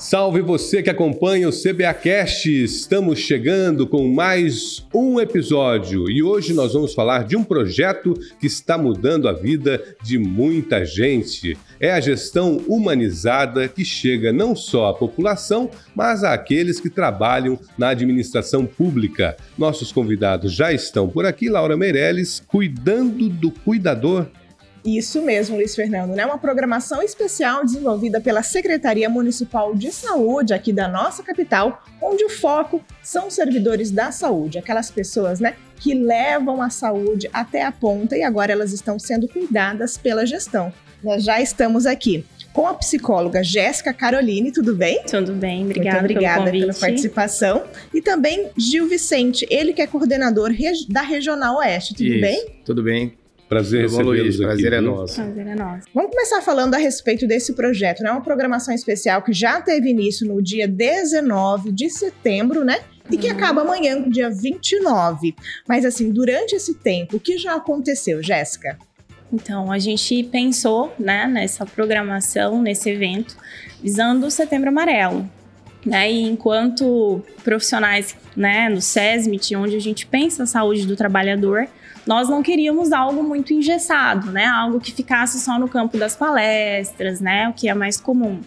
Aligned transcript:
Salve 0.00 0.40
você 0.40 0.82
que 0.82 0.88
acompanha 0.88 1.46
o 1.46 1.52
CBAcast! 1.52 2.46
Estamos 2.48 3.18
chegando 3.18 3.86
com 3.86 4.08
mais 4.08 4.82
um 4.94 5.20
episódio 5.20 6.10
e 6.10 6.22
hoje 6.22 6.54
nós 6.54 6.72
vamos 6.72 6.94
falar 6.94 7.24
de 7.24 7.36
um 7.36 7.44
projeto 7.44 8.14
que 8.40 8.46
está 8.46 8.78
mudando 8.78 9.28
a 9.28 9.34
vida 9.34 9.78
de 10.02 10.18
muita 10.18 10.86
gente. 10.86 11.54
É 11.78 11.92
a 11.92 12.00
gestão 12.00 12.62
humanizada 12.66 13.68
que 13.68 13.84
chega 13.84 14.32
não 14.32 14.56
só 14.56 14.88
à 14.88 14.94
população, 14.94 15.70
mas 15.94 16.24
àqueles 16.24 16.80
que 16.80 16.88
trabalham 16.88 17.58
na 17.76 17.90
administração 17.90 18.64
pública. 18.64 19.36
Nossos 19.58 19.92
convidados 19.92 20.54
já 20.54 20.72
estão 20.72 21.10
por 21.10 21.26
aqui, 21.26 21.50
Laura 21.50 21.76
Meirelles, 21.76 22.42
cuidando 22.48 23.28
do 23.28 23.50
cuidador 23.50 24.26
isso 24.84 25.22
mesmo, 25.22 25.56
Luiz 25.56 25.74
Fernando, 25.74 26.14
né? 26.14 26.24
Uma 26.24 26.38
programação 26.38 27.02
especial 27.02 27.64
desenvolvida 27.64 28.20
pela 28.20 28.42
Secretaria 28.42 29.08
Municipal 29.08 29.74
de 29.74 29.92
Saúde 29.92 30.54
aqui 30.54 30.72
da 30.72 30.88
nossa 30.88 31.22
capital, 31.22 31.82
onde 32.00 32.24
o 32.24 32.30
foco 32.30 32.82
são 33.02 33.28
os 33.28 33.34
servidores 33.34 33.90
da 33.90 34.10
saúde, 34.10 34.58
aquelas 34.58 34.90
pessoas, 34.90 35.40
né, 35.40 35.54
que 35.76 35.94
levam 35.94 36.62
a 36.62 36.70
saúde 36.70 37.28
até 37.32 37.62
a 37.62 37.72
ponta 37.72 38.16
e 38.16 38.22
agora 38.22 38.52
elas 38.52 38.72
estão 38.72 38.98
sendo 38.98 39.28
cuidadas 39.28 39.96
pela 39.96 40.26
gestão. 40.26 40.72
Nós 41.02 41.24
já 41.24 41.40
estamos 41.40 41.86
aqui 41.86 42.24
com 42.52 42.66
a 42.66 42.74
psicóloga 42.74 43.42
Jéssica 43.42 43.92
Caroline, 43.92 44.52
tudo 44.52 44.74
bem? 44.74 45.02
Tudo 45.04 45.32
bem, 45.32 45.64
obrigada, 45.64 46.00
Muito 46.00 46.10
obrigada 46.12 46.50
pela 46.50 46.74
participação. 46.74 47.64
E 47.94 48.02
também 48.02 48.50
Gil 48.56 48.88
Vicente, 48.88 49.46
ele 49.50 49.72
que 49.72 49.80
é 49.80 49.86
coordenador 49.86 50.50
da 50.88 51.02
Regional 51.02 51.56
Oeste, 51.58 51.94
tudo 51.94 52.08
Isso, 52.08 52.20
bem? 52.20 52.46
Tudo 52.64 52.82
bem. 52.82 53.19
Prazer 53.50 53.82
recebê-los 53.82 54.36
aqui. 54.36 54.44
Prazer 54.44 54.72
é 54.72 54.80
nosso. 54.80 55.14
Prazer 55.16 55.46
é 55.48 55.54
nosso. 55.56 55.88
Vamos 55.92 56.12
começar 56.12 56.40
falando 56.40 56.74
a 56.74 56.78
respeito 56.78 57.26
desse 57.26 57.52
projeto, 57.52 58.00
né? 58.00 58.12
Uma 58.12 58.20
programação 58.20 58.72
especial 58.72 59.22
que 59.22 59.32
já 59.32 59.60
teve 59.60 59.90
início 59.90 60.24
no 60.24 60.40
dia 60.40 60.68
19 60.68 61.72
de 61.72 61.90
setembro, 61.90 62.64
né? 62.64 62.78
E 63.10 63.18
que 63.18 63.26
acaba 63.26 63.62
amanhã, 63.62 64.08
dia 64.08 64.30
29. 64.30 65.34
Mas 65.66 65.84
assim, 65.84 66.12
durante 66.12 66.54
esse 66.54 66.74
tempo, 66.74 67.16
o 67.16 67.20
que 67.20 67.38
já 67.38 67.56
aconteceu, 67.56 68.22
Jéssica? 68.22 68.78
Então, 69.32 69.72
a 69.72 69.80
gente 69.80 70.22
pensou, 70.22 70.94
né, 70.96 71.26
nessa 71.26 71.66
programação, 71.66 72.62
nesse 72.62 72.88
evento, 72.88 73.36
visando 73.82 74.26
o 74.26 74.30
Setembro 74.30 74.68
Amarelo. 74.68 75.28
Né, 75.84 76.12
e 76.12 76.22
enquanto 76.22 77.20
profissionais 77.42 78.14
né, 78.36 78.68
no 78.68 78.80
SESMIT, 78.80 79.56
onde 79.56 79.74
a 79.74 79.80
gente 79.80 80.06
pensa 80.06 80.44
a 80.44 80.46
saúde 80.46 80.86
do 80.86 80.94
trabalhador, 80.94 81.66
nós 82.10 82.28
não 82.28 82.42
queríamos 82.42 82.90
algo 82.90 83.22
muito 83.22 83.54
engessado, 83.54 84.32
né? 84.32 84.44
Algo 84.44 84.80
que 84.80 84.90
ficasse 84.90 85.38
só 85.38 85.60
no 85.60 85.68
campo 85.68 85.96
das 85.96 86.16
palestras, 86.16 87.20
né? 87.20 87.48
O 87.48 87.52
que 87.52 87.68
é 87.68 87.74
mais 87.74 88.00
comum. 88.00 88.40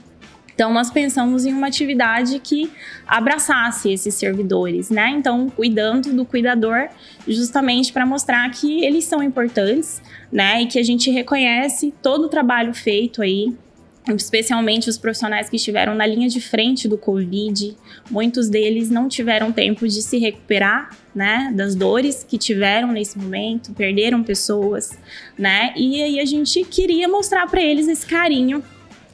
Então, 0.54 0.74
nós 0.74 0.92
pensamos 0.92 1.46
em 1.46 1.54
uma 1.54 1.68
atividade 1.68 2.38
que 2.40 2.70
abraçasse 3.08 3.90
esses 3.90 4.16
servidores, 4.16 4.90
né? 4.90 5.12
Então, 5.12 5.50
cuidando 5.50 6.12
do 6.12 6.26
cuidador, 6.26 6.90
justamente 7.26 7.94
para 7.94 8.06
mostrar 8.06 8.52
que 8.52 8.84
eles 8.84 9.06
são 9.06 9.24
importantes, 9.24 10.02
né? 10.30 10.64
E 10.64 10.68
que 10.68 10.78
a 10.78 10.84
gente 10.84 11.10
reconhece 11.10 11.94
todo 12.02 12.26
o 12.26 12.30
trabalho 12.30 12.74
feito 12.74 13.22
aí 13.22 13.56
especialmente 14.14 14.90
os 14.90 14.98
profissionais 14.98 15.50
que 15.50 15.56
estiveram 15.56 15.96
na 15.96 16.06
linha 16.06 16.28
de 16.28 16.42
frente 16.42 16.90
do 16.90 16.98
Covid. 16.98 17.78
Muitos 18.12 18.50
deles 18.50 18.90
não 18.90 19.08
tiveram 19.08 19.50
tempo 19.50 19.88
de 19.88 20.02
se 20.02 20.18
recuperar, 20.18 20.90
né, 21.14 21.52
das 21.54 21.76
dores 21.76 22.26
que 22.28 22.38
tiveram 22.38 22.92
nesse 22.92 23.18
momento, 23.18 23.74
perderam 23.74 24.24
pessoas, 24.24 24.98
né? 25.38 25.74
E 25.76 26.02
aí 26.02 26.20
a 26.20 26.26
gente 26.26 26.64
queria 26.64 27.08
mostrar 27.08 27.48
para 27.48 27.62
eles 27.62 27.88
esse 27.88 28.06
carinho 28.06 28.64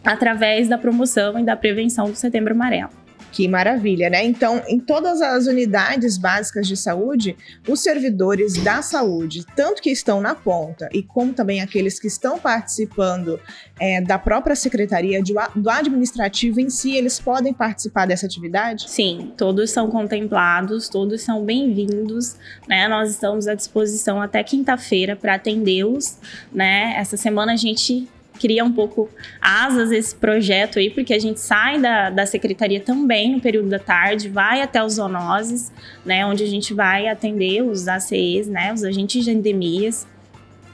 através 0.04 0.68
da 0.68 0.78
promoção 0.78 1.38
e 1.40 1.44
da 1.44 1.56
prevenção 1.56 2.10
do 2.10 2.16
Setembro 2.16 2.54
Amarelo. 2.54 2.99
Que 3.32 3.48
maravilha, 3.48 4.10
né? 4.10 4.24
Então, 4.26 4.62
em 4.68 4.80
todas 4.80 5.22
as 5.22 5.46
unidades 5.46 6.18
básicas 6.18 6.68
de 6.68 6.76
saúde, 6.76 7.38
os 7.68 7.82
servidores 7.82 8.54
da 8.64 8.82
saúde, 8.82 9.46
tanto 9.56 9.82
que 9.82 9.92
estão 9.92 10.20
na 10.20 10.34
ponta 10.34 10.90
e 10.92 11.04
como 11.04 11.34
também 11.34 11.62
aqueles 11.62 12.00
que 12.00 12.08
estão 12.08 12.40
participando 12.40 13.40
é, 13.80 14.02
da 14.02 14.18
própria 14.18 14.56
secretaria, 14.56 15.22
de, 15.22 15.34
do 15.56 15.70
administrativo 15.70 16.60
em 16.60 16.70
si, 16.70 16.96
eles 16.96 17.20
podem 17.20 17.54
participar 17.54 18.08
dessa 18.08 18.26
atividade? 18.26 18.90
Sim, 18.90 19.32
todos 19.38 19.70
são 19.70 19.90
contemplados, 19.90 20.90
todos 20.90 21.22
são 21.22 21.46
bem-vindos, 21.46 22.36
né? 22.68 22.88
Nós 22.88 23.12
estamos 23.12 23.48
à 23.48 23.54
disposição 23.54 24.22
até 24.22 24.44
quinta-feira 24.44 25.16
para 25.16 25.36
atendê-los, 25.36 26.18
né? 26.52 26.96
Essa 26.98 27.16
semana 27.16 27.54
a 27.54 27.56
gente 27.56 28.08
cria 28.40 28.64
um 28.64 28.72
pouco 28.72 29.10
asas 29.42 29.92
esse 29.92 30.16
projeto 30.16 30.80
aí, 30.80 30.90
porque 30.90 31.14
a 31.14 31.20
gente 31.20 31.40
sai 31.40 31.80
da, 31.80 32.10
da 32.10 32.26
secretaria 32.26 32.80
também 32.80 33.34
no 33.34 33.42
período 33.42 33.70
da 33.70 33.80
tarde, 33.80 34.30
vai 34.30 34.62
até 34.62 34.84
os 34.84 34.94
zoonoses, 34.94 35.72
né, 36.06 36.26
onde 36.26 36.44
a 36.44 36.48
gente 36.48 36.74
vai 36.74 37.08
atender 37.08 37.62
os 37.62 37.88
ACEs, 37.88 38.48
né, 38.48 38.74
os 38.74 38.84
agentes 38.84 39.24
de 39.26 39.32
endemias, 39.32 40.08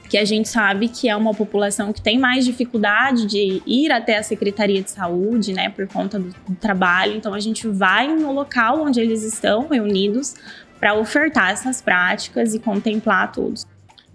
que 0.08 0.16
a 0.16 0.24
gente 0.24 0.48
sabe 0.48 0.88
que 0.88 1.08
é 1.08 1.16
uma 1.16 1.34
população 1.34 1.92
que 1.92 2.00
tem 2.00 2.16
mais 2.16 2.44
dificuldade 2.44 3.26
de 3.26 3.60
ir 3.66 3.90
até 3.90 4.18
a 4.18 4.22
Secretaria 4.22 4.80
de 4.80 4.90
Saúde, 4.90 5.52
né, 5.52 5.68
por 5.68 5.86
conta 5.88 6.18
do, 6.18 6.28
do 6.48 6.54
trabalho. 6.54 7.16
Então 7.16 7.34
a 7.34 7.40
gente 7.40 7.66
vai 7.66 8.06
no 8.06 8.32
local 8.32 8.82
onde 8.82 9.00
eles 9.00 9.24
estão 9.24 9.66
reunidos 9.66 10.34
para 10.78 10.94
ofertar 10.94 11.50
essas 11.50 11.82
práticas 11.82 12.54
e 12.54 12.60
contemplar 12.60 13.32
todos. 13.32 13.66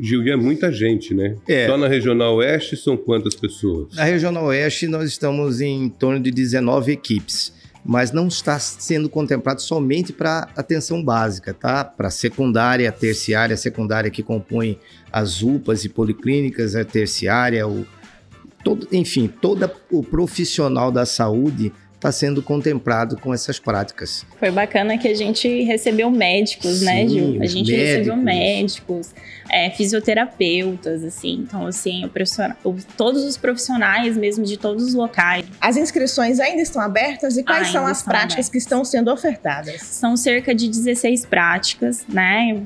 Gil, 0.01 0.23
é 0.27 0.35
muita 0.35 0.71
gente, 0.71 1.13
né? 1.13 1.37
É. 1.47 1.67
Só 1.67 1.77
na 1.77 1.87
Regional 1.87 2.37
Oeste 2.37 2.75
são 2.75 2.97
quantas 2.97 3.35
pessoas? 3.35 3.93
Na 3.93 4.03
Regional 4.03 4.45
Oeste 4.45 4.87
nós 4.87 5.07
estamos 5.07 5.61
em 5.61 5.89
torno 5.89 6.19
de 6.19 6.31
19 6.31 6.91
equipes, 6.91 7.53
mas 7.85 8.11
não 8.11 8.27
está 8.27 8.57
sendo 8.57 9.07
contemplado 9.07 9.61
somente 9.61 10.11
para 10.11 10.49
atenção 10.57 11.03
básica, 11.03 11.53
tá? 11.53 11.85
Para 11.85 12.09
secundária, 12.09 12.91
terciária, 12.91 13.55
secundária 13.55 14.09
que 14.09 14.23
compõe 14.23 14.79
as 15.11 15.43
UPAs 15.43 15.85
e 15.85 15.89
policlínicas, 15.89 16.75
a 16.75 16.83
terciária, 16.83 17.67
o, 17.67 17.85
todo, 18.63 18.87
enfim, 18.91 19.27
todo 19.27 19.69
o 19.91 20.03
profissional 20.03 20.91
da 20.91 21.05
saúde 21.05 21.71
está 22.01 22.11
sendo 22.11 22.41
contemplado 22.41 23.15
com 23.15 23.31
essas 23.31 23.59
práticas. 23.59 24.25
Foi 24.39 24.49
bacana 24.49 24.97
que 24.97 25.07
a 25.07 25.13
gente 25.13 25.61
recebeu 25.63 26.09
médicos, 26.09 26.81
né, 26.81 27.03
Sim, 27.03 27.09
Gil? 27.09 27.41
A 27.41 27.45
gente 27.45 27.71
médicos. 27.71 27.89
recebeu 27.89 28.17
médicos, 28.17 29.13
é, 29.51 29.69
fisioterapeutas, 29.69 31.03
assim. 31.03 31.43
Então, 31.47 31.67
assim, 31.67 32.03
o 32.03 32.09
profissional- 32.09 32.57
o- 32.63 32.75
todos 32.97 33.23
os 33.23 33.37
profissionais 33.37 34.17
mesmo 34.17 34.43
de 34.43 34.57
todos 34.57 34.83
os 34.83 34.93
locais. 34.95 35.45
As 35.61 35.77
inscrições 35.77 36.39
ainda 36.39 36.63
estão 36.63 36.81
abertas 36.81 37.37
e 37.37 37.43
quais 37.43 37.67
Ainda 37.67 37.71
são 37.79 37.85
as 37.85 38.01
práticas 38.01 38.31
abertas. 38.33 38.49
que 38.49 38.57
estão 38.57 38.83
sendo 38.83 39.11
ofertadas? 39.11 39.81
São 39.83 40.17
cerca 40.17 40.55
de 40.55 40.67
16 40.67 41.23
práticas, 41.23 42.03
né? 42.09 42.63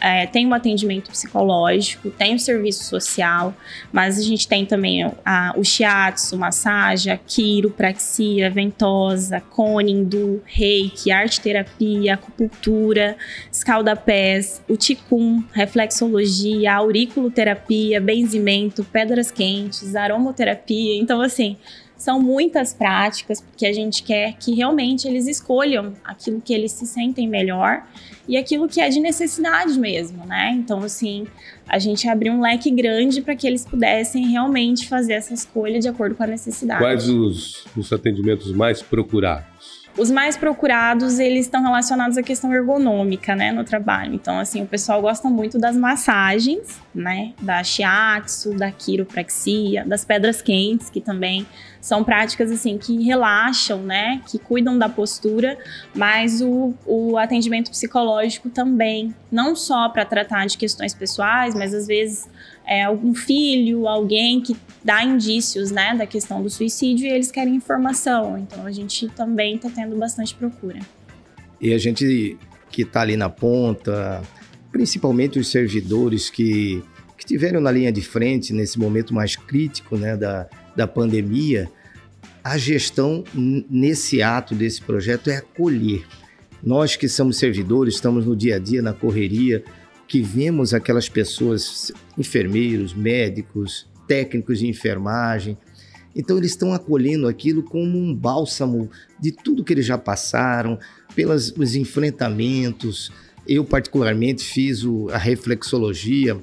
É, 0.00 0.26
tem 0.26 0.46
o 0.46 0.54
atendimento 0.54 1.10
psicológico, 1.10 2.10
tem 2.10 2.34
o 2.34 2.38
serviço 2.38 2.84
social, 2.84 3.54
mas 3.92 4.18
a 4.18 4.22
gente 4.22 4.46
tem 4.46 4.64
também 4.64 5.04
a- 5.24 5.54
o 5.56 5.64
shiatsu, 5.64 6.36
massagem, 6.36 7.12
a 7.12 7.16
quiropraxia, 7.18 8.50
ventosa, 8.50 9.40
conindu, 9.40 10.42
reiki, 10.44 11.10
arte 11.10 11.40
terapia, 11.40 12.14
acupuntura, 12.14 13.16
escaldapés, 13.50 14.62
o 14.68 14.76
ticum, 14.76 15.42
reflexologia, 15.52 16.74
auriculoterapia, 16.74 18.00
benzimento, 18.00 18.84
pedras 18.84 19.30
quentes, 19.30 19.94
aromoterapia. 19.96 20.96
Então, 21.00 21.20
assim, 21.20 21.56
são 22.02 22.20
muitas 22.20 22.74
práticas, 22.74 23.40
porque 23.40 23.64
a 23.64 23.72
gente 23.72 24.02
quer 24.02 24.32
que 24.32 24.52
realmente 24.52 25.06
eles 25.06 25.28
escolham 25.28 25.92
aquilo 26.04 26.40
que 26.40 26.52
eles 26.52 26.72
se 26.72 26.84
sentem 26.84 27.28
melhor 27.28 27.86
e 28.26 28.36
aquilo 28.36 28.68
que 28.68 28.80
é 28.80 28.88
de 28.88 28.98
necessidade 28.98 29.78
mesmo, 29.78 30.26
né? 30.26 30.52
Então, 30.52 30.80
assim, 30.82 31.28
a 31.68 31.78
gente 31.78 32.08
abriu 32.08 32.32
um 32.32 32.40
leque 32.40 32.72
grande 32.72 33.22
para 33.22 33.36
que 33.36 33.46
eles 33.46 33.64
pudessem 33.64 34.26
realmente 34.26 34.88
fazer 34.88 35.12
essa 35.12 35.32
escolha 35.32 35.78
de 35.78 35.86
acordo 35.86 36.16
com 36.16 36.24
a 36.24 36.26
necessidade. 36.26 36.80
Quais 36.80 37.08
os, 37.08 37.64
os 37.76 37.92
atendimentos 37.92 38.52
mais 38.52 38.82
procurados? 38.82 39.81
Os 39.96 40.10
mais 40.10 40.38
procurados, 40.38 41.18
eles 41.18 41.44
estão 41.44 41.62
relacionados 41.62 42.16
à 42.16 42.22
questão 42.22 42.52
ergonômica, 42.52 43.36
né, 43.36 43.52
no 43.52 43.62
trabalho. 43.62 44.14
Então, 44.14 44.38
assim, 44.38 44.62
o 44.62 44.66
pessoal 44.66 45.02
gosta 45.02 45.28
muito 45.28 45.58
das 45.58 45.76
massagens, 45.76 46.80
né, 46.94 47.34
da 47.40 47.62
shiatsu, 47.62 48.56
da 48.56 48.72
quiropraxia, 48.72 49.84
das 49.84 50.02
pedras 50.02 50.40
quentes, 50.40 50.88
que 50.88 50.98
também 50.98 51.46
são 51.78 52.02
práticas, 52.02 52.50
assim, 52.50 52.78
que 52.78 53.02
relaxam, 53.02 53.82
né, 53.82 54.22
que 54.26 54.38
cuidam 54.38 54.78
da 54.78 54.88
postura, 54.88 55.58
mas 55.94 56.40
o, 56.40 56.72
o 56.86 57.18
atendimento 57.18 57.70
psicológico 57.70 58.48
também, 58.48 59.14
não 59.30 59.54
só 59.54 59.90
para 59.90 60.06
tratar 60.06 60.46
de 60.46 60.56
questões 60.56 60.94
pessoais, 60.94 61.54
mas 61.54 61.74
às 61.74 61.86
vezes 61.86 62.30
é, 62.66 62.82
algum 62.82 63.14
filho, 63.14 63.86
alguém 63.88 64.40
que 64.40 64.56
dá 64.84 65.04
indícios, 65.04 65.70
né, 65.70 65.94
da 65.96 66.06
questão 66.06 66.42
do 66.42 66.50
suicídio 66.50 67.06
e 67.06 67.10
eles 67.10 67.30
querem 67.30 67.54
informação. 67.54 68.38
Então 68.38 68.66
a 68.66 68.72
gente 68.72 69.08
também 69.08 69.56
está 69.56 69.68
tendo 69.70 69.96
bastante 69.96 70.34
procura. 70.34 70.80
E 71.60 71.72
a 71.72 71.78
gente 71.78 72.36
que 72.70 72.82
está 72.82 73.02
ali 73.02 73.16
na 73.16 73.28
ponta, 73.28 74.22
principalmente 74.72 75.38
os 75.38 75.48
servidores 75.48 76.30
que, 76.30 76.82
que 77.18 77.26
tiveram 77.26 77.60
na 77.60 77.70
linha 77.70 77.92
de 77.92 78.00
frente 78.00 78.52
nesse 78.52 78.78
momento 78.78 79.12
mais 79.12 79.36
crítico 79.36 79.96
né, 79.96 80.16
da, 80.16 80.48
da 80.74 80.88
pandemia, 80.88 81.70
a 82.42 82.58
gestão 82.58 83.22
nesse 83.34 84.22
ato 84.22 84.54
desse 84.54 84.80
projeto 84.80 85.30
é 85.30 85.36
acolher. 85.36 86.04
Nós 86.62 86.96
que 86.96 87.08
somos 87.08 87.36
servidores, 87.38 87.94
estamos 87.94 88.24
no 88.24 88.34
dia 88.34 88.56
a 88.56 88.58
dia, 88.58 88.80
na 88.80 88.92
correria, 88.92 89.62
que 90.08 90.20
vemos 90.20 90.74
aquelas 90.74 91.08
pessoas, 91.08 91.92
enfermeiros, 92.16 92.94
médicos, 92.94 93.86
técnicos 94.06 94.58
de 94.58 94.66
enfermagem. 94.66 95.56
Então 96.14 96.36
eles 96.36 96.50
estão 96.50 96.72
acolhendo 96.72 97.26
aquilo 97.26 97.62
como 97.62 97.98
um 97.98 98.14
bálsamo 98.14 98.90
de 99.18 99.32
tudo 99.32 99.64
que 99.64 99.72
eles 99.72 99.86
já 99.86 99.96
passaram, 99.96 100.78
pelos 101.14 101.52
os 101.56 101.74
enfrentamentos. 101.74 103.10
Eu 103.46 103.64
particularmente 103.64 104.44
fiz 104.44 104.84
o, 104.84 105.08
a 105.10 105.18
reflexologia 105.18 106.38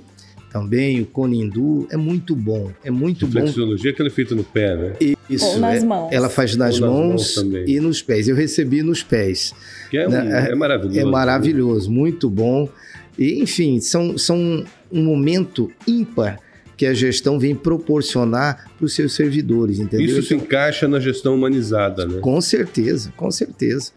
também, 0.52 1.00
o 1.02 1.06
Conindu, 1.06 1.88
é 1.92 1.98
muito 1.98 2.36
bom, 2.36 2.72
é 2.84 2.90
muito 2.90 3.28
bom. 3.28 3.40
Reflexologia 3.40 3.92
é 3.92 3.94
aquele 3.94 4.10
feito 4.10 4.36
no 4.36 4.44
pé, 4.44 4.76
né? 4.76 4.94
Isso, 5.30 5.46
Ou 5.46 5.60
nas 5.60 5.84
é, 5.84 5.86
mãos. 5.86 6.12
Ela 6.12 6.28
faz 6.28 6.56
nas, 6.56 6.80
nas 6.80 6.80
mãos, 6.80 7.38
mãos 7.38 7.68
e 7.68 7.80
nos 7.80 8.02
pés. 8.02 8.28
Eu 8.28 8.36
recebi 8.36 8.82
nos 8.82 9.04
pés. 9.04 9.54
Que 9.92 10.00
é, 10.00 10.08
um, 10.08 10.14
é, 10.14 10.52
é 10.52 10.56
maravilhoso. 10.56 11.00
É 11.00 11.06
maravilhoso, 11.06 11.92
muito 11.92 12.30
bom. 12.30 12.68
E, 13.20 13.44
enfim, 13.44 13.82
são, 13.82 14.18
são 14.18 14.64
um 14.90 15.04
momento 15.04 15.70
ímpar 15.86 16.40
que 16.78 16.86
a 16.86 16.94
gestão 16.94 17.38
vem 17.38 17.54
proporcionar 17.54 18.72
para 18.78 18.86
os 18.86 18.96
seus 18.96 19.14
servidores, 19.14 19.78
entendeu? 19.78 20.06
Isso 20.06 20.24
se 20.24 20.34
encaixa 20.34 20.88
na 20.88 21.02
gestão 21.02 21.36
humanizada, 21.36 22.06
né? 22.06 22.22
Com 22.22 22.40
certeza, 22.40 23.12
com 23.18 23.30
certeza. 23.30 23.92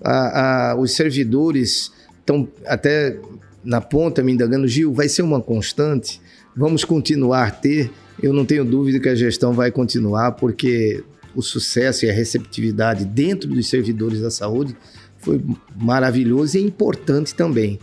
A, 0.00 0.70
a, 0.70 0.76
os 0.76 0.92
servidores 0.92 1.90
estão 2.20 2.48
até 2.64 3.18
na 3.64 3.80
ponta 3.80 4.22
me 4.22 4.30
indagando, 4.30 4.68
Gil, 4.68 4.92
vai 4.92 5.08
ser 5.08 5.22
uma 5.22 5.40
constante? 5.40 6.20
Vamos 6.56 6.84
continuar 6.84 7.48
a 7.48 7.50
ter? 7.50 7.90
Eu 8.22 8.32
não 8.32 8.44
tenho 8.44 8.64
dúvida 8.64 9.00
que 9.00 9.08
a 9.08 9.14
gestão 9.16 9.52
vai 9.52 9.72
continuar, 9.72 10.32
porque 10.32 11.02
o 11.34 11.42
sucesso 11.42 12.04
e 12.04 12.10
a 12.10 12.12
receptividade 12.12 13.04
dentro 13.04 13.48
dos 13.48 13.68
servidores 13.68 14.20
da 14.20 14.30
saúde 14.30 14.76
foi 15.18 15.42
maravilhoso 15.74 16.56
e 16.56 16.60
é 16.60 16.64
importante 16.64 17.34
também 17.34 17.80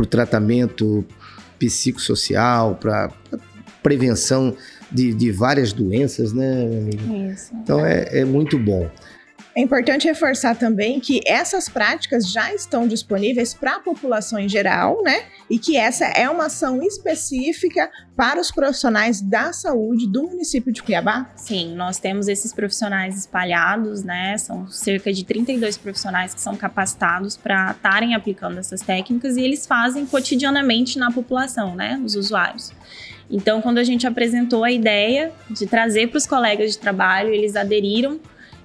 para 0.00 0.04
o 0.04 0.06
tratamento 0.06 1.04
psicossocial, 1.58 2.74
para 2.76 3.10
prevenção 3.82 4.56
de, 4.90 5.12
de, 5.12 5.30
várias 5.30 5.72
doenças, 5.72 6.32
né, 6.32 6.62
amigo? 6.64 7.32
Isso. 7.32 7.52
Então 7.62 7.84
é, 7.84 8.20
é 8.20 8.24
muito 8.24 8.58
bom. 8.58 8.90
É 9.54 9.60
importante 9.60 10.06
reforçar 10.06 10.54
também 10.54 11.00
que 11.00 11.20
essas 11.26 11.68
práticas 11.68 12.30
já 12.30 12.54
estão 12.54 12.86
disponíveis 12.86 13.52
para 13.52 13.76
a 13.76 13.80
população 13.80 14.38
em 14.38 14.48
geral, 14.48 15.02
né? 15.02 15.24
E 15.48 15.58
que 15.58 15.76
essa 15.76 16.04
é 16.04 16.30
uma 16.30 16.46
ação 16.46 16.80
específica 16.82 17.90
para 18.16 18.40
os 18.40 18.52
profissionais 18.52 19.20
da 19.20 19.52
saúde 19.52 20.06
do 20.06 20.22
município 20.22 20.72
de 20.72 20.80
Cuiabá? 20.80 21.28
Sim, 21.34 21.74
nós 21.74 21.98
temos 21.98 22.28
esses 22.28 22.52
profissionais 22.52 23.18
espalhados, 23.18 24.04
né? 24.04 24.38
São 24.38 24.68
cerca 24.68 25.12
de 25.12 25.24
32 25.24 25.76
profissionais 25.76 26.32
que 26.32 26.40
são 26.40 26.54
capacitados 26.56 27.36
para 27.36 27.72
estarem 27.72 28.14
aplicando 28.14 28.58
essas 28.58 28.82
técnicas 28.82 29.36
e 29.36 29.42
eles 29.42 29.66
fazem 29.66 30.06
cotidianamente 30.06 30.96
na 30.96 31.10
população, 31.10 31.74
né? 31.74 31.96
Nos 31.96 32.14
usuários. 32.14 32.72
Então, 33.28 33.60
quando 33.60 33.78
a 33.78 33.84
gente 33.84 34.06
apresentou 34.06 34.62
a 34.62 34.70
ideia 34.70 35.32
de 35.48 35.66
trazer 35.66 36.08
para 36.08 36.18
os 36.18 36.26
colegas 36.26 36.72
de 36.72 36.78
trabalho, 36.78 37.32
eles 37.34 37.56
aderiram 37.56 38.20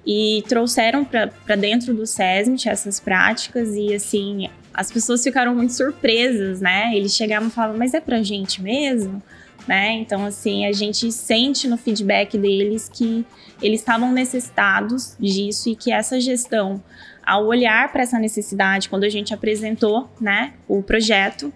e 0.06 0.44
trouxeram 0.48 1.04
para 1.04 1.56
dentro 1.56 1.94
do 1.94 2.06
SESMIT 2.06 2.70
essas 2.70 3.00
práticas 3.00 3.76
e 3.76 3.94
assim 3.94 4.48
as 4.76 4.92
pessoas 4.92 5.24
ficaram 5.24 5.56
muito 5.56 5.74
surpresas, 5.74 6.60
né? 6.60 6.92
Eles 6.94 7.16
chegavam 7.16 7.48
e 7.48 7.52
falavam, 7.52 7.78
mas 7.78 7.94
é 7.94 8.02
para 8.02 8.22
gente 8.22 8.62
mesmo? 8.62 9.24
Né? 9.66 9.94
Então, 9.94 10.24
assim, 10.26 10.66
a 10.68 10.72
gente 10.72 11.12
sente 11.12 11.68
no 11.68 11.76
feedback 11.76 12.38
deles 12.38 12.88
que 12.94 13.26
eles 13.62 13.80
estavam 13.80 14.12
necessitados 14.12 15.16
disso 15.20 15.70
e 15.70 15.76
que 15.76 15.92
essa 15.92 16.20
gestão, 16.20 16.84
ao 17.26 17.48
olhar 17.48 17.92
para 17.92 18.04
essa 18.04 18.20
necessidade, 18.20 18.90
quando 18.90 19.06
a 19.06 19.10
gente 19.10 19.34
apresentou, 19.34 20.08
né, 20.22 20.54
o 20.68 20.84
projeto, 20.84 21.52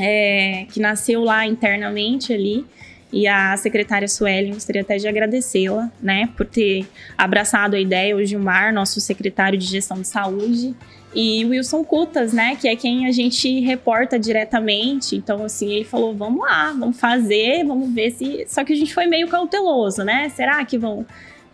é, 0.00 0.66
que 0.72 0.80
nasceu 0.80 1.22
lá 1.22 1.44
internamente 1.46 2.32
ali, 2.32 2.64
e 3.14 3.28
a 3.28 3.56
secretária 3.56 4.08
Sueli, 4.08 4.50
gostaria 4.50 4.82
até 4.82 4.96
de 4.96 5.06
agradecê-la, 5.06 5.88
né, 6.02 6.28
por 6.36 6.44
ter 6.44 6.84
abraçado 7.16 7.76
a 7.76 7.80
ideia, 7.80 8.16
o 8.16 8.24
Gilmar, 8.24 8.74
nosso 8.74 9.00
secretário 9.00 9.56
de 9.56 9.66
gestão 9.66 10.00
de 10.00 10.08
saúde, 10.08 10.74
e 11.14 11.44
o 11.44 11.50
Wilson 11.50 11.84
Cutas, 11.84 12.32
né, 12.32 12.56
que 12.56 12.66
é 12.66 12.74
quem 12.74 13.06
a 13.06 13.12
gente 13.12 13.60
reporta 13.60 14.18
diretamente. 14.18 15.14
Então, 15.14 15.44
assim, 15.44 15.72
ele 15.72 15.84
falou: 15.84 16.12
vamos 16.12 16.40
lá, 16.40 16.72
vamos 16.76 16.98
fazer, 16.98 17.64
vamos 17.64 17.94
ver 17.94 18.10
se. 18.10 18.44
Só 18.48 18.64
que 18.64 18.72
a 18.72 18.76
gente 18.76 18.92
foi 18.92 19.06
meio 19.06 19.28
cauteloso, 19.28 20.02
né? 20.02 20.28
Será 20.30 20.64
que 20.64 20.76
vão 20.76 21.06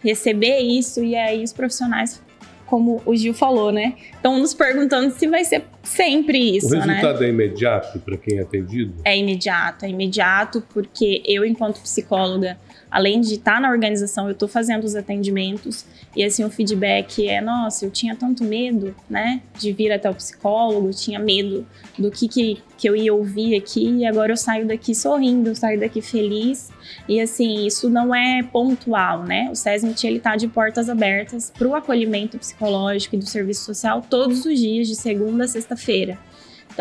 receber 0.03 0.61
isso? 0.61 1.05
E 1.05 1.15
aí 1.15 1.45
os 1.45 1.53
profissionais 1.53 2.23
como 2.71 3.03
o 3.05 3.17
Gil 3.17 3.35
falou, 3.35 3.73
né? 3.73 3.95
Estão 4.13 4.39
nos 4.39 4.55
perguntando 4.55 5.11
se 5.11 5.27
vai 5.27 5.45
ser 5.45 5.65
sempre 5.83 6.57
isso. 6.57 6.69
O 6.69 6.79
né? 6.79 6.85
resultado 6.85 7.21
né? 7.21 7.27
é 7.27 7.29
imediato 7.31 7.99
para 7.99 8.17
quem 8.17 8.39
é 8.39 8.43
atendido? 8.43 8.95
É 9.05 9.19
imediato, 9.19 9.85
é 9.85 9.89
imediato, 9.89 10.63
porque 10.73 11.21
eu, 11.27 11.45
enquanto 11.45 11.81
psicóloga, 11.81 12.57
além 12.91 13.21
de 13.21 13.35
estar 13.35 13.61
na 13.61 13.71
organização, 13.71 14.27
eu 14.27 14.33
estou 14.33 14.49
fazendo 14.49 14.85
os 14.85 14.97
atendimentos. 14.97 15.85
E 16.17 16.25
assim 16.25 16.45
o 16.45 16.51
feedback 16.51 17.29
é, 17.29 17.41
nossa, 17.41 17.85
eu 17.85 17.91
tinha 17.91 18.17
tanto 18.17 18.43
medo, 18.43 18.95
né, 19.09 19.41
de 19.59 19.73
vir 19.73 19.93
até 19.93 20.11
o 20.11 20.15
psicólogo, 20.15 20.91
tinha 20.91 21.19
medo 21.21 21.65
do 21.97 22.11
que, 22.11 22.27
que, 22.27 22.63
que 22.77 22.89
eu 22.89 22.97
ia 22.97 23.15
ouvir 23.15 23.55
aqui 23.57 23.89
e 23.89 24.05
agora 24.05 24.33
eu 24.33 24.37
saio 24.37 24.67
daqui 24.67 24.95
sorrindo, 24.95 25.55
saio 25.55 25.79
daqui 25.79 26.03
feliz. 26.03 26.71
E 27.09 27.21
assim, 27.21 27.65
isso 27.65 27.89
não 27.89 28.13
é 28.15 28.43
pontual, 28.43 29.23
né, 29.23 29.49
o 29.51 29.55
SESMIT 29.55 30.05
ele 30.07 30.19
tá 30.19 30.35
de 30.35 30.49
portas 30.49 30.89
abertas 30.89 31.53
para 31.57 31.69
o 31.69 31.75
acolhimento 31.75 32.39
psicológico 32.39 33.15
e 33.15 33.19
do 33.19 33.27
serviço 33.27 33.65
social 33.65 34.05
todos 34.09 34.45
os 34.45 34.59
dias, 34.59 34.89
de 34.89 34.97
segunda 34.97 35.45
a 35.45 35.49
sexta-feira. 35.49 36.19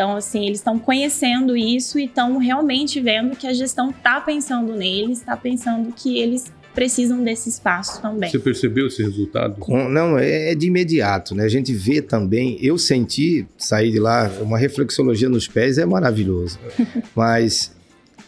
Então, 0.00 0.16
assim, 0.16 0.46
eles 0.46 0.60
estão 0.60 0.78
conhecendo 0.78 1.54
isso 1.54 1.98
e 1.98 2.06
estão 2.06 2.38
realmente 2.38 2.98
vendo 3.02 3.36
que 3.36 3.46
a 3.46 3.52
gestão 3.52 3.90
está 3.90 4.18
pensando 4.18 4.74
neles, 4.74 5.18
está 5.18 5.36
pensando 5.36 5.92
que 5.92 6.18
eles 6.18 6.50
precisam 6.74 7.22
desse 7.22 7.50
espaço 7.50 8.00
também. 8.00 8.30
Você 8.30 8.38
percebeu 8.38 8.86
esse 8.86 9.02
resultado? 9.02 9.56
Não, 9.68 10.18
é, 10.18 10.52
é 10.52 10.54
de 10.54 10.68
imediato, 10.68 11.34
né? 11.34 11.44
A 11.44 11.50
gente 11.50 11.74
vê 11.74 12.00
também, 12.00 12.56
eu 12.62 12.78
senti, 12.78 13.46
sair 13.58 13.90
de 13.90 13.98
lá, 13.98 14.30
uma 14.40 14.56
reflexologia 14.56 15.28
nos 15.28 15.46
pés 15.46 15.76
é 15.76 15.84
maravilhoso, 15.84 16.58
mas 17.14 17.76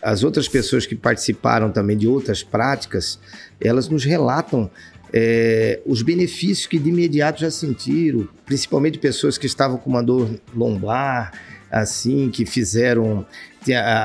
as 0.02 0.22
outras 0.22 0.46
pessoas 0.46 0.84
que 0.84 0.94
participaram 0.94 1.72
também 1.72 1.96
de 1.96 2.06
outras 2.06 2.42
práticas, 2.42 3.18
elas 3.58 3.88
nos 3.88 4.04
relatam 4.04 4.70
é, 5.10 5.80
os 5.86 6.02
benefícios 6.02 6.66
que 6.66 6.78
de 6.78 6.90
imediato 6.90 7.40
já 7.40 7.50
sentiram, 7.50 8.28
principalmente 8.44 8.98
pessoas 8.98 9.38
que 9.38 9.46
estavam 9.46 9.78
com 9.78 9.88
uma 9.88 10.02
dor 10.02 10.28
lombar, 10.54 11.32
assim, 11.72 12.30
que 12.30 12.44
fizeram 12.44 13.26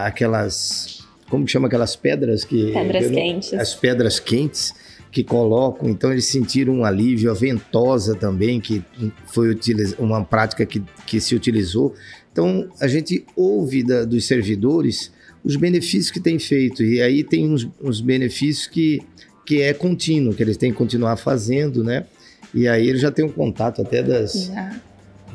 aquelas. 0.05 1.05
Como 1.29 1.45
que 1.45 1.51
chama 1.51 1.67
aquelas 1.67 1.95
pedras 1.95 2.45
que. 2.45 2.71
Pedras 2.71 3.11
quentes. 3.11 3.53
As 3.53 3.75
pedras 3.75 4.19
quentes 4.19 4.73
que 5.11 5.23
colocam, 5.23 5.89
então 5.89 6.11
eles 6.11 6.25
sentiram 6.25 6.73
um 6.73 6.85
alívio, 6.85 7.31
a 7.31 7.33
ventosa 7.33 8.13
também, 8.13 8.59
que 8.59 8.83
foi 9.25 9.57
uma 9.97 10.23
prática 10.23 10.65
que, 10.65 10.83
que 11.05 11.19
se 11.19 11.33
utilizou. 11.33 11.95
Então 12.31 12.69
a 12.79 12.87
gente 12.87 13.25
ouve 13.35 13.83
da, 13.83 14.05
dos 14.05 14.25
servidores 14.27 15.11
os 15.43 15.55
benefícios 15.55 16.11
que 16.11 16.19
tem 16.19 16.37
feito, 16.37 16.83
e 16.83 17.01
aí 17.01 17.23
tem 17.23 17.49
uns, 17.49 17.67
uns 17.81 18.01
benefícios 18.01 18.67
que, 18.67 19.01
que 19.45 19.61
é 19.61 19.73
contínuo, 19.73 20.33
que 20.33 20.43
eles 20.43 20.57
têm 20.57 20.71
que 20.71 20.77
continuar 20.77 21.15
fazendo, 21.15 21.83
né? 21.83 22.05
E 22.53 22.67
aí 22.67 22.87
eles 22.87 23.01
já 23.01 23.09
têm 23.09 23.23
um 23.23 23.29
contato 23.29 23.81
até 23.81 24.03
das, 24.03 24.51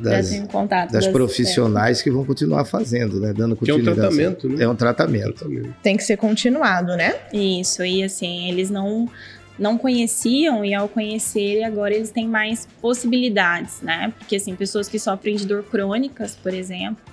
das, 0.03 0.39
contato 0.51 0.93
das, 0.93 1.05
das 1.05 1.13
profissionais 1.13 2.01
é. 2.01 2.03
que 2.03 2.11
vão 2.11 2.25
continuar 2.25 2.65
fazendo, 2.65 3.21
né? 3.21 3.33
Dando 3.33 3.57
continuidade. 3.57 3.95
Que 3.95 4.01
é 4.01 4.05
um 4.05 4.11
tratamento, 4.11 4.49
né? 4.49 4.65
É 4.65 4.69
um 4.69 4.77
tratamento. 4.77 5.75
Tem 5.83 5.97
que 5.97 6.05
ser 6.05 6.17
continuado, 6.17 6.97
né? 6.97 7.15
Isso, 7.33 7.85
e 7.85 8.03
assim, 8.03 8.51
eles 8.51 8.71
não 8.71 9.09
não 9.59 9.77
conheciam 9.77 10.65
e 10.65 10.75
ao 10.75 10.89
conhecer 10.89 11.63
agora 11.63 11.95
eles 11.95 12.11
têm 12.11 12.27
mais 12.27 12.67
possibilidades, 12.81 13.81
né? 13.83 14.13
Porque 14.19 14.37
assim, 14.37 14.57
pessoas 14.57 14.89
que 14.89 14.99
sofrem 14.99 15.37
de 15.37 15.47
dor 15.47 15.63
crônicas, 15.63 16.35
por 16.35 16.53
exemplo, 16.55 17.05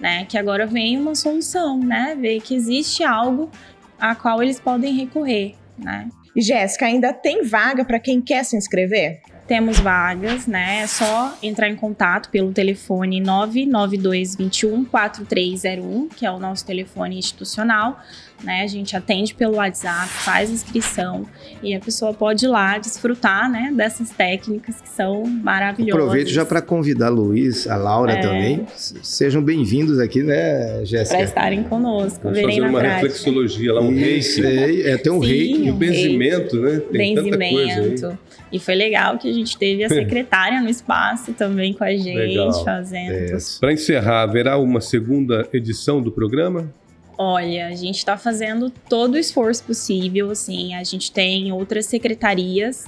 né, 0.00 0.24
que 0.26 0.38
agora 0.38 0.66
vem 0.66 0.96
uma 0.96 1.14
solução, 1.14 1.78
né? 1.78 2.16
Ver 2.18 2.40
que 2.40 2.54
existe 2.54 3.02
algo 3.02 3.50
a 3.98 4.14
qual 4.14 4.42
eles 4.42 4.60
podem 4.60 4.94
recorrer, 4.94 5.54
né? 5.76 6.08
Jéssica, 6.36 6.86
ainda 6.86 7.12
tem 7.12 7.42
vaga 7.42 7.84
para 7.84 7.98
quem 7.98 8.20
quer 8.20 8.44
se 8.44 8.56
inscrever? 8.56 9.20
Temos 9.48 9.80
vagas, 9.80 10.46
né? 10.46 10.82
É 10.82 10.86
só 10.86 11.34
entrar 11.42 11.70
em 11.70 11.74
contato 11.74 12.28
pelo 12.28 12.52
telefone 12.52 13.18
99221 13.18 14.84
4301, 14.84 16.08
que 16.10 16.26
é 16.26 16.30
o 16.30 16.38
nosso 16.38 16.66
telefone 16.66 17.18
institucional. 17.18 17.98
Né? 18.42 18.62
A 18.62 18.66
gente 18.66 18.96
atende 18.96 19.34
pelo 19.34 19.56
WhatsApp, 19.56 20.08
faz 20.08 20.50
inscrição 20.50 21.26
e 21.62 21.74
a 21.74 21.80
pessoa 21.80 22.14
pode 22.14 22.44
ir 22.44 22.48
lá 22.48 22.78
desfrutar, 22.78 23.50
né, 23.50 23.72
dessas 23.74 24.10
técnicas 24.10 24.80
que 24.80 24.88
são 24.88 25.24
maravilhosas. 25.26 26.00
Aproveito 26.00 26.28
já 26.28 26.44
para 26.44 26.62
convidar 26.62 27.06
a 27.06 27.10
Luiz, 27.10 27.66
a 27.66 27.76
Laura 27.76 28.12
é. 28.12 28.20
também. 28.20 28.66
Sejam 28.76 29.42
bem-vindos 29.42 29.98
aqui, 29.98 30.22
né, 30.22 30.84
Jéssica? 30.84 31.16
Para 31.16 31.24
estarem 31.24 31.62
conosco, 31.64 32.20
Vamos 32.22 32.40
fazer 32.40 32.60
uma 32.60 32.78
prática. 32.78 32.94
reflexologia 32.94 33.72
lá, 33.74 33.80
um 33.80 33.94
reiki. 33.94 34.46
É, 34.46 34.90
é, 34.90 34.96
tem 34.96 35.12
um 35.12 35.22
Sim, 35.22 35.28
reiki. 35.28 35.70
Um 35.70 35.74
o 35.74 35.76
benzimento, 35.76 36.60
né? 36.60 36.80
Tem 36.92 37.14
benzimento. 37.14 38.18
E 38.50 38.58
foi 38.58 38.74
legal 38.74 39.18
que 39.18 39.28
a 39.28 39.32
gente 39.32 39.58
teve 39.58 39.84
a 39.84 39.88
secretária 39.90 40.60
no 40.60 40.68
espaço 40.68 41.32
também 41.32 41.72
com 41.72 41.84
a 41.84 41.90
gente, 41.90 42.14
legal. 42.14 42.64
fazendo. 42.64 43.12
É. 43.12 43.36
Para 43.60 43.72
encerrar, 43.72 44.22
haverá 44.22 44.56
uma 44.56 44.80
segunda 44.80 45.46
edição 45.52 46.00
do 46.00 46.10
programa? 46.10 46.72
Olha, 47.20 47.66
a 47.66 47.74
gente 47.74 47.96
está 47.96 48.16
fazendo 48.16 48.70
todo 48.88 49.14
o 49.14 49.18
esforço 49.18 49.64
possível, 49.64 50.30
assim, 50.30 50.74
a 50.74 50.84
gente 50.84 51.10
tem 51.10 51.50
outras 51.50 51.86
secretarias 51.86 52.86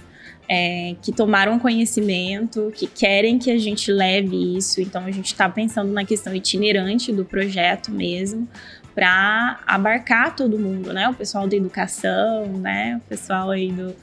é, 0.49 0.95
que 1.03 1.11
tomaram 1.13 1.59
conhecimento, 1.59 2.73
que 2.75 2.87
querem 2.87 3.39
que 3.39 3.51
a 3.51 3.59
gente 3.59 3.91
leve 3.91 4.57
isso, 4.57 4.81
então 4.81 5.05
a 5.05 5.11
gente 5.11 5.27
está 5.27 5.49
pensando 5.49 5.93
na 5.93 6.05
questão 6.05 6.35
itinerante 6.35 7.13
do 7.13 7.25
projeto 7.25 7.91
mesmo, 7.91 8.49
para 8.95 9.61
abarcar 9.67 10.35
todo 10.35 10.59
mundo, 10.59 10.93
né? 10.93 11.09
O 11.09 11.15
pessoal 11.15 11.47
da 11.47 11.57
educação, 11.57 12.47
né? 12.59 13.01
O 13.05 13.09
pessoal 13.09 13.51
aí 13.51 13.71
do, 13.71 13.95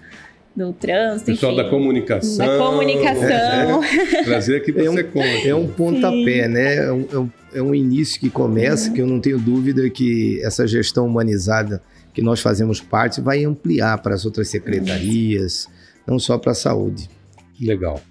do 0.55 0.74
trânsito, 0.74 1.31
Pessoal 1.31 1.51
enfim, 1.51 1.63
da 1.63 1.69
comunicação. 1.69 2.48
Da 2.48 2.57
comunicação. 2.57 3.84
É, 3.84 4.24
trazer 4.24 4.55
aqui 4.57 4.72
para 4.72 4.86
é 4.86 4.89
um, 4.89 5.03
conta. 5.03 5.48
É 5.48 5.55
um 5.55 5.67
pontapé, 5.67 6.43
Sim. 6.43 6.48
né? 6.48 6.75
É 6.75 6.91
um, 6.91 7.05
é 7.12 7.17
um, 7.17 7.29
início 7.73 8.19
que 8.19 8.29
começa, 8.29 8.91
que 8.91 9.01
eu 9.01 9.07
não 9.07 9.19
tenho 9.19 9.39
dúvida 9.39 9.89
que 9.89 10.41
essa 10.43 10.67
gestão 10.67 11.05
humanizada 11.05 11.81
que 12.13 12.21
nós 12.21 12.41
fazemos 12.41 12.81
parte 12.81 13.21
vai 13.21 13.43
ampliar 13.43 14.01
para 14.01 14.15
as 14.15 14.25
outras 14.25 14.49
secretarias, 14.49 15.67
não 16.05 16.17
só 16.17 16.37
para 16.37 16.51
a 16.51 16.55
saúde. 16.55 17.09
Legal. 17.59 18.01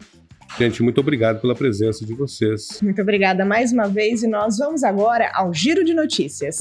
Gente, 0.59 0.83
muito 0.83 1.01
obrigado 1.01 1.41
pela 1.41 1.55
presença 1.55 2.05
de 2.05 2.15
vocês. 2.15 2.81
Muito 2.81 3.03
obrigada 3.03 3.45
mais 3.45 3.73
uma 3.73 3.89
vez 3.89 4.23
e 4.23 4.27
nós 4.27 4.59
vamos 4.59 4.83
agora 4.83 5.31
ao 5.35 5.53
Giro 5.53 5.85
de 5.85 5.93
Notícias. 5.93 6.59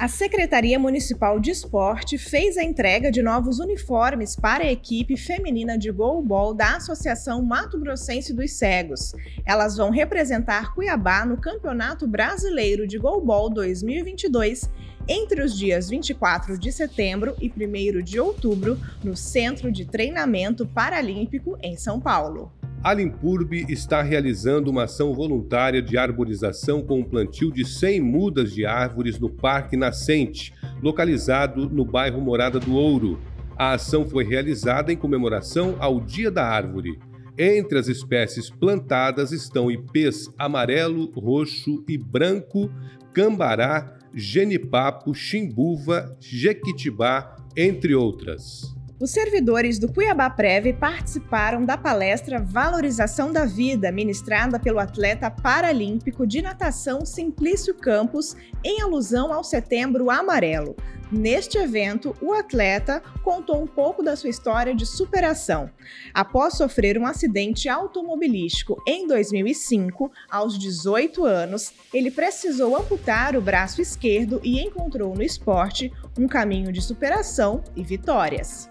A 0.00 0.08
Secretaria 0.08 0.78
Municipal 0.78 1.38
de 1.38 1.50
Esporte 1.50 2.16
fez 2.16 2.56
a 2.56 2.64
entrega 2.64 3.12
de 3.12 3.20
novos 3.20 3.58
uniformes 3.58 4.34
para 4.34 4.64
a 4.64 4.72
equipe 4.72 5.14
feminina 5.14 5.76
de 5.76 5.90
goalball 5.90 6.54
da 6.54 6.76
Associação 6.76 7.42
Mato 7.42 7.78
Grossense 7.78 8.32
dos 8.32 8.50
Cegos. 8.52 9.12
Elas 9.44 9.76
vão 9.76 9.90
representar 9.90 10.74
Cuiabá 10.74 11.26
no 11.26 11.36
Campeonato 11.36 12.08
Brasileiro 12.08 12.86
de 12.86 12.96
Goalball 12.96 13.50
2022 13.50 14.70
entre 15.06 15.42
os 15.42 15.54
dias 15.54 15.90
24 15.90 16.58
de 16.58 16.72
setembro 16.72 17.36
e 17.38 17.50
1 17.50 18.02
de 18.02 18.18
outubro 18.18 18.80
no 19.04 19.14
Centro 19.14 19.70
de 19.70 19.84
Treinamento 19.84 20.66
Paralímpico 20.66 21.58
em 21.62 21.76
São 21.76 22.00
Paulo. 22.00 22.50
A 22.82 22.94
Limpurb 22.94 23.66
está 23.68 24.00
realizando 24.00 24.70
uma 24.70 24.84
ação 24.84 25.12
voluntária 25.12 25.82
de 25.82 25.98
arborização 25.98 26.80
com 26.80 27.00
um 27.00 27.04
plantio 27.04 27.52
de 27.52 27.62
100 27.62 28.00
mudas 28.00 28.54
de 28.54 28.64
árvores 28.64 29.18
no 29.18 29.28
Parque 29.28 29.76
Nascente, 29.76 30.54
localizado 30.82 31.68
no 31.68 31.84
bairro 31.84 32.22
Morada 32.22 32.58
do 32.58 32.72
Ouro. 32.74 33.20
A 33.54 33.74
ação 33.74 34.08
foi 34.08 34.24
realizada 34.24 34.90
em 34.90 34.96
comemoração 34.96 35.76
ao 35.78 36.00
Dia 36.00 36.30
da 36.30 36.46
Árvore. 36.46 36.98
Entre 37.36 37.78
as 37.78 37.86
espécies 37.86 38.48
plantadas 38.48 39.30
estão 39.30 39.70
ipês 39.70 40.30
amarelo, 40.38 41.10
roxo 41.14 41.84
e 41.86 41.98
branco, 41.98 42.70
cambará, 43.12 43.98
genipapo, 44.14 45.14
chimbuva, 45.14 46.16
jequitibá, 46.18 47.36
entre 47.54 47.94
outras. 47.94 48.74
Os 49.00 49.12
servidores 49.12 49.78
do 49.78 49.90
Cuiabá 49.90 50.28
Preve 50.28 50.74
participaram 50.74 51.64
da 51.64 51.78
palestra 51.78 52.38
Valorização 52.38 53.32
da 53.32 53.46
Vida, 53.46 53.90
ministrada 53.90 54.60
pelo 54.60 54.78
atleta 54.78 55.30
paralímpico 55.30 56.26
de 56.26 56.42
natação 56.42 57.06
Simplício 57.06 57.74
Campos, 57.74 58.36
em 58.62 58.82
alusão 58.82 59.32
ao 59.32 59.42
Setembro 59.42 60.10
Amarelo. 60.10 60.76
Neste 61.10 61.56
evento, 61.56 62.14
o 62.20 62.34
atleta 62.34 63.02
contou 63.24 63.62
um 63.62 63.66
pouco 63.66 64.02
da 64.02 64.14
sua 64.16 64.28
história 64.28 64.74
de 64.74 64.84
superação. 64.84 65.70
Após 66.12 66.58
sofrer 66.58 66.98
um 66.98 67.06
acidente 67.06 67.70
automobilístico 67.70 68.80
em 68.86 69.06
2005, 69.06 70.12
aos 70.30 70.58
18 70.58 71.24
anos, 71.24 71.72
ele 71.92 72.10
precisou 72.10 72.76
amputar 72.76 73.34
o 73.34 73.40
braço 73.40 73.80
esquerdo 73.80 74.42
e 74.44 74.60
encontrou 74.60 75.14
no 75.14 75.22
esporte 75.22 75.90
um 76.18 76.28
caminho 76.28 76.70
de 76.70 76.82
superação 76.82 77.64
e 77.74 77.82
vitórias. 77.82 78.68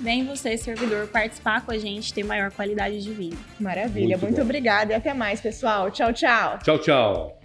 Vem 0.00 0.24
você, 0.24 0.56
servidor, 0.56 1.08
participar 1.08 1.66
com 1.66 1.72
a 1.72 1.78
gente, 1.78 2.14
ter 2.14 2.22
maior 2.22 2.52
qualidade 2.52 3.02
de 3.02 3.12
vida. 3.12 3.36
Maravilha, 3.58 4.16
muito, 4.16 4.22
muito 4.22 4.40
obrigada 4.40 4.92
e 4.92 4.94
até 4.94 5.12
mais, 5.12 5.40
pessoal. 5.40 5.90
Tchau, 5.90 6.12
tchau. 6.12 6.60
Tchau, 6.62 6.78
tchau. 6.78 7.40